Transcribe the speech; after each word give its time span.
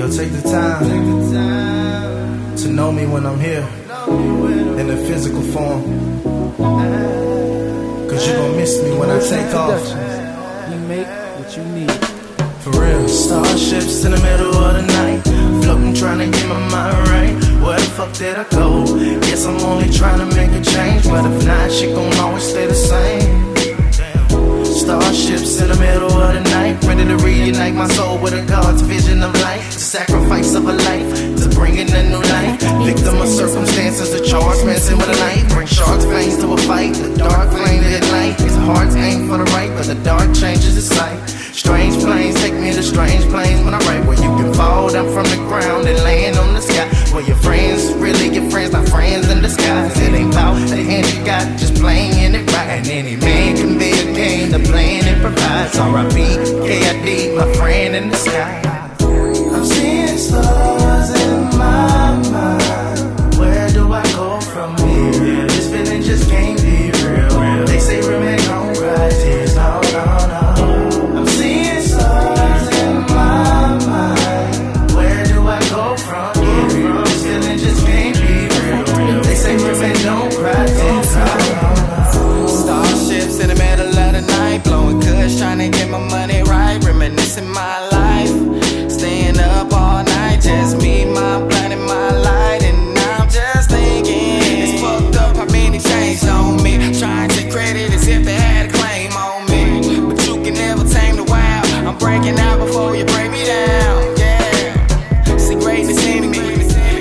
Yo, 0.00 0.08
take 0.08 0.32
the 0.32 0.40
time 0.40 2.56
to 2.56 2.68
know 2.68 2.90
me 2.90 3.04
when 3.04 3.26
I'm 3.26 3.38
here 3.38 3.68
in 4.80 4.86
the 4.86 4.96
physical 5.06 5.42
form. 5.42 5.82
Cause 8.08 8.26
you 8.26 8.32
gon' 8.32 8.56
miss 8.56 8.82
me 8.82 8.96
when 8.96 9.10
I 9.10 9.20
take 9.20 9.54
off. 9.54 9.84
We 10.70 10.76
make 10.88 11.06
what 11.06 11.54
you 11.54 11.64
need. 11.64 11.92
For 12.62 12.70
real. 12.80 13.06
Starships 13.10 14.02
in 14.06 14.12
the 14.12 14.22
middle 14.22 14.54
of 14.54 14.72
the 14.72 14.82
night. 14.86 15.20
Floating, 15.64 15.92
trying 15.92 16.20
to 16.20 16.30
get 16.34 16.48
my 16.48 16.58
mind 16.70 17.08
right. 17.10 17.34
Where 17.62 17.78
the 17.78 17.84
fuck 17.94 18.14
did 18.14 18.38
I 18.38 18.44
go? 18.44 18.86
Guess 19.20 19.44
I'm 19.44 19.60
only 19.60 19.92
trying 19.92 20.20
to 20.20 20.34
make 20.34 20.52
a 20.52 20.62
change. 20.64 21.04
But 21.04 21.26
if 21.30 21.46
not, 21.46 21.70
shit 21.70 21.94
gon' 21.94 22.16
always 22.24 22.44
stay 22.44 22.64
the 22.64 22.74
same. 22.74 23.39
Starships 24.90 25.60
in 25.60 25.68
the 25.68 25.78
middle 25.78 26.10
of 26.10 26.34
the 26.34 26.42
night, 26.50 26.82
ready 26.82 27.04
to 27.04 27.16
reunite 27.18 27.74
my 27.74 27.86
soul 27.94 28.18
with 28.18 28.34
a 28.34 28.44
God's 28.46 28.82
vision 28.82 29.22
of 29.22 29.32
life. 29.38 29.62
The 29.72 29.78
sacrifice 29.78 30.52
of 30.56 30.66
a 30.66 30.72
life 30.72 31.06
to 31.38 31.48
bring 31.54 31.78
in 31.78 31.86
a 31.94 32.10
new 32.10 32.18
life. 32.18 32.58
Victim 32.82 33.22
of 33.22 33.28
circumstances, 33.28 34.10
the 34.10 34.18
charge 34.18 34.58
messing 34.66 34.98
with 34.98 35.06
a 35.06 35.14
knife. 35.14 35.48
Bring 35.54 35.68
sharks 35.68 36.04
fangs 36.06 36.38
to 36.38 36.54
a 36.54 36.56
fight. 36.66 36.94
The 36.94 37.14
dark 37.14 37.50
flame 37.50 37.84
at 37.86 38.02
night. 38.10 38.34
His 38.40 38.56
heart's 38.66 38.96
aim 38.96 39.28
for 39.28 39.38
the 39.38 39.46
right, 39.54 39.70
but 39.78 39.86
the 39.86 39.94
dark 40.02 40.34
changes 40.34 40.76
its 40.76 40.90
sight. 40.90 41.22
Strange 41.54 41.94
planes 42.02 42.34
take 42.42 42.54
me 42.54 42.72
to 42.74 42.82
strange 42.82 43.22
planes 43.30 43.62
when 43.62 43.74
I 43.74 43.78
write 43.86 44.04
where 44.06 44.18
you 44.18 44.30
can 44.42 44.52
fall 44.54 44.90
down 44.90 45.06
from 45.14 45.22
the 45.30 45.38
ground 45.46 45.86
and 45.86 46.02
land 46.02 46.36
on 46.36 46.52
the 46.52 46.62
sky. 46.62 46.90
Where 47.14 47.22
your 47.22 47.36
friends 47.36 47.92
really 47.94 48.34
your 48.34 48.50
friends, 48.50 48.72
not 48.72 48.88
friends 48.88 49.30
in 49.30 49.40
disguise. 49.40 49.96
It 50.00 50.14
ain't 50.14 50.32
about 50.32 50.58
the 50.68 50.82
hand 50.82 51.06
you 51.12 51.24
got, 51.24 51.46
just 51.58 51.76
playing 51.76 52.34
it 52.34 52.50
right. 52.52 52.70
And 52.74 52.88
any 52.88 53.14
man 53.14 53.39
provides. 55.30 55.78
R.I.P. 55.78 56.14
K.I.D. 56.66 57.36
my 57.36 57.52
friend 57.54 57.96
in 57.96 58.10
the 58.10 58.16
sky. 58.16 58.60
I'm 59.00 59.64
seeing 59.64 60.18
stars 60.18 60.89
Breaking 102.20 102.38
out 102.40 102.58
before 102.58 102.94
you 102.94 103.06
break 103.06 103.30
me 103.30 103.46
down. 103.46 104.14
Yeah. 104.18 105.36
See 105.38 105.54
greatness 105.54 106.04
in 106.04 106.30
me. 106.30 106.38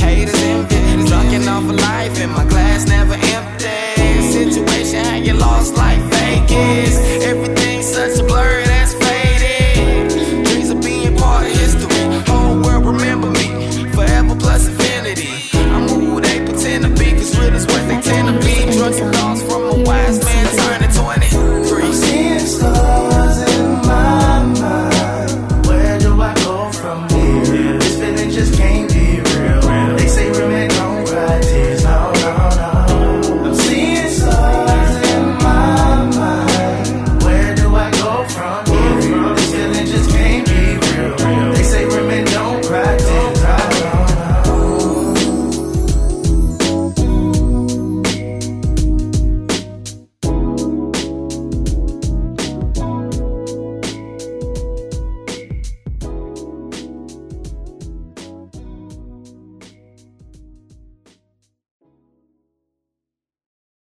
Haters 0.00 0.34
envy. 0.40 1.06
Sucking 1.06 1.46
off 1.48 1.64
a 1.64 1.72
life, 1.74 2.18
and 2.18 2.32
my 2.32 2.46
glass 2.46 2.86
never 2.86 3.12
empty. 3.12 4.32
Situation 4.32 5.04
how 5.04 5.16
you 5.16 5.34
lost 5.34 5.76
life, 5.76 6.00
fake 6.14 6.50
it. 6.52 6.71